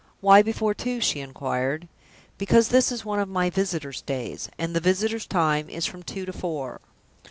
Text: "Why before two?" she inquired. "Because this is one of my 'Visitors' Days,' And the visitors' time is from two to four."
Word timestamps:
"Why 0.19 0.41
before 0.41 0.73
two?" 0.73 0.99
she 0.99 1.19
inquired. 1.19 1.87
"Because 2.39 2.69
this 2.69 2.91
is 2.91 3.05
one 3.05 3.19
of 3.19 3.29
my 3.29 3.51
'Visitors' 3.51 4.01
Days,' 4.01 4.49
And 4.57 4.75
the 4.75 4.79
visitors' 4.79 5.27
time 5.27 5.69
is 5.69 5.85
from 5.85 6.01
two 6.01 6.25
to 6.25 6.33
four." 6.33 6.81